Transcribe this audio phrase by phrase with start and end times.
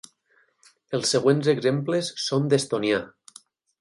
[0.99, 3.03] Els següents exemples són d'estonià.